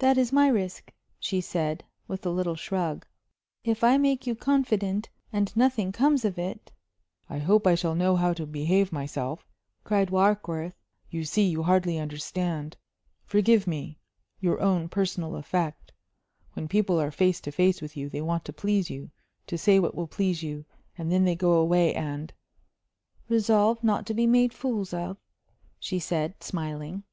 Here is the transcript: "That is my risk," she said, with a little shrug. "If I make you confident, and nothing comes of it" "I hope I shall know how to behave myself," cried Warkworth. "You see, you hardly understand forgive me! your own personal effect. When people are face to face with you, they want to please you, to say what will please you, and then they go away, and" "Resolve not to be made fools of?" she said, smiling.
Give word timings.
"That 0.00 0.18
is 0.18 0.32
my 0.32 0.48
risk," 0.48 0.90
she 1.20 1.40
said, 1.40 1.84
with 2.08 2.26
a 2.26 2.30
little 2.30 2.56
shrug. 2.56 3.06
"If 3.62 3.84
I 3.84 3.96
make 3.96 4.26
you 4.26 4.34
confident, 4.34 5.08
and 5.32 5.56
nothing 5.56 5.92
comes 5.92 6.24
of 6.24 6.36
it" 6.36 6.72
"I 7.30 7.38
hope 7.38 7.64
I 7.68 7.76
shall 7.76 7.94
know 7.94 8.16
how 8.16 8.32
to 8.32 8.44
behave 8.44 8.90
myself," 8.90 9.46
cried 9.84 10.10
Warkworth. 10.10 10.74
"You 11.10 11.24
see, 11.24 11.46
you 11.48 11.62
hardly 11.62 11.96
understand 11.96 12.76
forgive 13.24 13.68
me! 13.68 14.00
your 14.40 14.60
own 14.60 14.88
personal 14.88 15.36
effect. 15.36 15.92
When 16.54 16.66
people 16.66 17.00
are 17.00 17.12
face 17.12 17.40
to 17.42 17.52
face 17.52 17.80
with 17.80 17.96
you, 17.96 18.08
they 18.08 18.20
want 18.20 18.44
to 18.46 18.52
please 18.52 18.90
you, 18.90 19.12
to 19.46 19.56
say 19.56 19.78
what 19.78 19.94
will 19.94 20.08
please 20.08 20.42
you, 20.42 20.64
and 20.98 21.12
then 21.12 21.22
they 21.24 21.36
go 21.36 21.52
away, 21.52 21.94
and" 21.94 22.32
"Resolve 23.28 23.84
not 23.84 24.06
to 24.06 24.12
be 24.14 24.26
made 24.26 24.52
fools 24.52 24.92
of?" 24.92 25.18
she 25.78 26.00
said, 26.00 26.42
smiling. 26.42 27.00